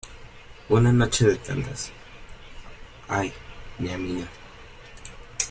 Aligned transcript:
Una 0.69 0.91
noche 0.91 1.27
de 1.27 1.35
tantas... 1.35 1.91
¡ay! 3.07 3.31
mi 3.77 3.91
amiga. 3.91 4.25